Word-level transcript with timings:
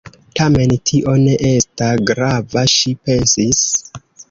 "Tamen 0.37 0.71
tio 0.91 1.13
ne 1.25 1.35
esta 1.51 1.91
grava," 2.09 2.65
ŝi 2.79 2.97
pensis. 3.05 3.65